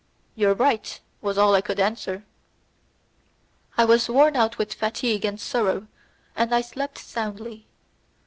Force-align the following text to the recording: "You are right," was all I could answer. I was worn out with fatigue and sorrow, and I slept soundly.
"You 0.33 0.49
are 0.49 0.53
right," 0.55 0.99
was 1.21 1.37
all 1.37 1.53
I 1.53 1.61
could 1.61 1.79
answer. 1.79 2.23
I 3.77 3.85
was 3.85 4.09
worn 4.09 4.35
out 4.35 4.57
with 4.57 4.73
fatigue 4.73 5.25
and 5.25 5.39
sorrow, 5.39 5.85
and 6.35 6.55
I 6.55 6.61
slept 6.61 6.97
soundly. 6.97 7.67